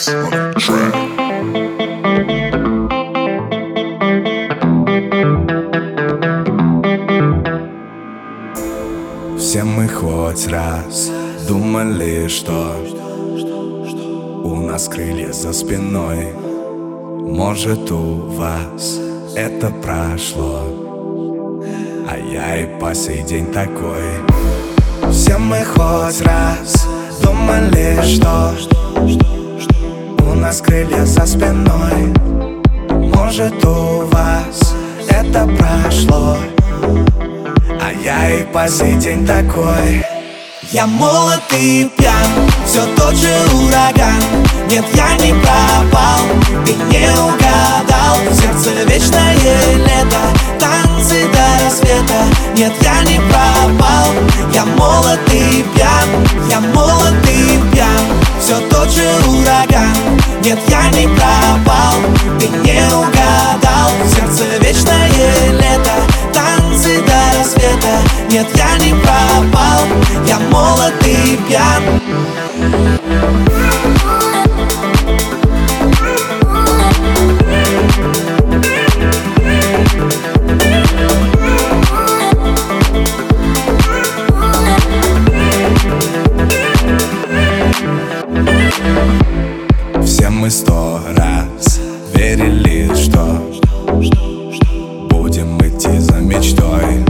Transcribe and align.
Все 0.00 0.14
мы 9.62 9.88
хоть 9.88 10.48
раз 10.48 11.10
думали, 11.46 12.28
что 12.28 12.76
У 14.42 14.56
нас 14.62 14.88
крылья 14.88 15.32
за 15.32 15.52
спиной. 15.52 16.32
Может 16.32 17.92
у 17.92 18.26
вас 18.28 18.98
это 19.36 19.68
прошло 19.68 21.62
А 22.08 22.16
я 22.16 22.56
и 22.62 22.80
по 22.80 22.94
сей 22.94 23.22
день 23.22 23.52
такой. 23.52 24.14
Все 25.12 25.36
мы 25.36 25.62
хоть 25.62 26.22
раз 26.22 26.88
думали, 27.22 27.98
что 28.02 28.69
нас 30.50 30.60
крылья 30.62 31.04
за 31.04 31.26
спиной. 31.26 32.12
Может 33.14 33.64
у 33.64 34.04
вас 34.06 34.74
это 35.08 35.46
прошло? 35.46 36.38
А 37.80 37.92
я 38.04 38.30
и 38.30 38.42
по 38.52 38.66
сей 38.66 38.94
день 38.94 39.24
такой. 39.24 40.04
Я 40.72 40.88
молод 40.88 41.42
и 41.52 41.88
пьян, 41.96 42.30
все 42.66 42.84
тот 42.96 43.14
же 43.14 43.32
ураган. 43.54 44.22
Нет, 44.68 44.84
я 44.94 45.16
не 45.24 45.34
пропал, 45.34 46.24
ты 46.66 46.72
не 46.90 47.08
угадал. 47.10 48.16
Сердце 48.32 48.70
вечное 48.88 49.36
лето, 49.76 50.22
танцы 50.58 51.28
до 51.32 51.64
рассвета. 51.64 52.22
Нет, 52.56 52.72
я 52.82 53.02
не 53.04 53.20
пропал, 53.30 54.12
я 54.52 54.64
молод 54.64 55.20
и 55.32 55.64
пьян 55.74 56.08
Я 56.50 56.58
молод 56.58 57.14
и 57.28 57.49
Нет, 60.42 60.58
я 60.68 60.88
не 60.90 61.06
пропал, 61.06 62.00
ты 62.38 62.48
не 62.48 62.82
угадал. 62.94 63.90
Сердце 64.10 64.44
вечное 64.62 65.08
лето, 65.52 65.92
танцы 66.32 67.02
до 67.02 67.38
рассвета. 67.38 68.00
Нет, 68.30 68.46
я 68.54 68.78
не 68.78 68.94
пропал, 68.94 69.84
я 70.26 70.38
молод 70.50 70.94
и 71.04 71.38
пьян 71.46 71.82
Все 90.04 90.30
мы 90.30 90.50
сто 90.50 91.00
раз 91.16 91.80
верили, 92.14 92.90
что 92.94 93.42
Будем 95.08 95.58
идти 95.58 95.98
за 95.98 96.14
мечтой. 96.14 97.04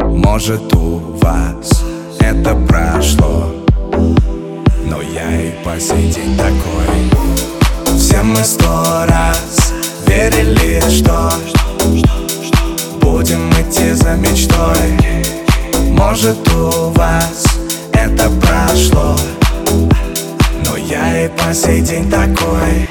Может 0.00 0.74
у 0.74 0.98
вас 1.20 1.84
это 2.18 2.54
прошло 2.54 3.54
Но 4.84 5.00
я 5.00 5.40
и 5.40 5.52
по 5.64 5.78
сей 5.80 6.10
день 6.10 6.36
такой. 6.36 7.96
Все 7.98 8.22
мы 8.22 8.42
сто 8.44 9.06
раз 9.06 9.72
верили, 10.06 10.80
что 10.88 11.32
Будем 13.00 13.50
идти 13.52 13.92
за 13.92 14.14
мечтой. 14.14 14.98
Может 15.90 16.38
у 16.52 16.90
вас 16.90 17.44
это 17.92 18.28
прошло 18.40 19.16
и 21.24 21.28
по 21.28 21.52
сей 21.52 21.80
день 21.80 22.08
такой. 22.10 22.88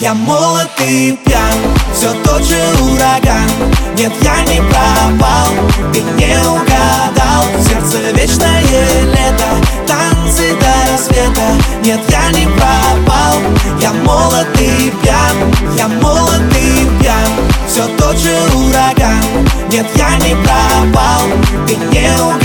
Я 0.00 0.14
молод 0.14 0.70
и 0.80 1.16
пьян, 1.24 1.58
все 1.94 2.12
тот 2.24 2.42
же 2.42 2.58
ураган. 2.82 3.50
Нет, 3.96 4.12
я 4.22 4.42
не 4.44 4.60
пропал, 4.62 5.48
ты 5.92 6.00
не 6.00 6.36
угадал. 6.48 7.44
Сердце 7.66 7.98
вечное 8.16 8.62
лето, 9.04 9.48
танцы 9.86 10.56
до 10.60 10.92
рассвета. 10.92 11.48
Нет, 11.84 12.00
я 12.08 12.30
не 12.32 12.46
пропал, 12.46 13.36
я 13.80 13.92
молод 13.92 14.48
и 14.58 14.92
пьян. 15.02 15.36
Я 15.76 15.88
молод 15.88 16.42
и 16.56 16.88
пьян, 17.00 17.30
все 17.68 17.86
тот 17.96 18.16
же 18.16 18.34
ураган. 18.56 19.22
Нет, 19.70 19.86
я 19.94 20.16
не 20.16 20.34
пропал, 20.34 21.26
ты 21.66 21.76
не 21.76 22.10
угадал 22.20 22.41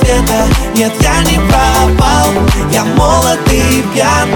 до 0.00 0.06
рассвета 0.06 0.46
Нет, 0.74 0.92
я 1.00 1.22
не 1.22 1.38
пропал, 1.48 2.32
я 2.72 2.84
молод 2.84 3.40
и 3.52 3.82
пьян 3.92 4.28